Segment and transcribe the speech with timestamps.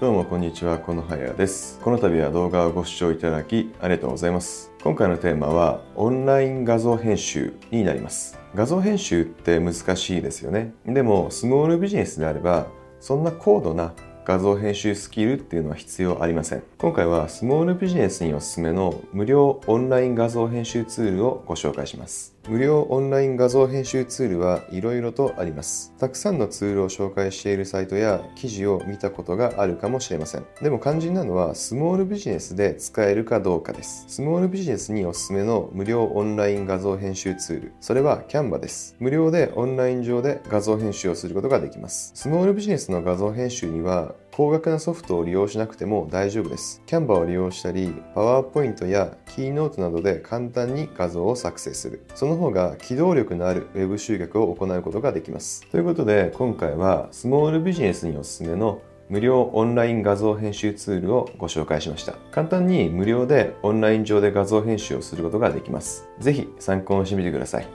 [0.00, 1.78] どうもこんにちは、このはやです。
[1.80, 4.72] この度は動画をご視聴いただきありがとうございます。
[4.82, 8.38] 今回のテーマはオンライン画像編集になります。
[8.54, 10.72] 画像編集って難しいですよね。
[10.86, 12.68] でもスモールビジネスであれば
[12.98, 13.92] そんな高度な
[14.24, 16.62] 画像編集スキルっていうのは必要ありません。
[16.78, 22.36] 今回はスモールビジネスにおすすめの無料オンライン画像編集ツールをご紹介します。
[22.48, 25.94] 無料オンライン画像編集ツールはいろいろとあります。
[25.98, 30.46] たくさんのツールを紹介しているサイトや記事を見たことがあるかもしれません。
[30.62, 34.06] でも肝心なのはスモールビジネスで使えるかどうかです。
[34.08, 37.72] スモールビジネスにおすすめの無料オンライン画像編集ツール。
[37.80, 38.96] それは Canva です。
[38.98, 42.12] 無料でオンライン上で画像編集をすることができます。
[42.14, 46.82] スモールビジネスの画像編集には高額なソフトを利用しなくても大丈夫です。
[46.86, 52.04] Canva を利用したり、PowerPoint や Keynote などで簡単に画像を作成する。
[52.14, 55.66] その方が機動力のある Web 集客を行うことができます。
[55.70, 58.80] ということで、今回はスモールビジネスにおすすめの
[59.10, 62.14] 無料オンライン画像編集ツールをご紹介しました。
[62.30, 66.08] 簡単に無料でオンライン上で画像編集をすることができます。
[66.20, 67.66] ぜひ参考にしてみてください。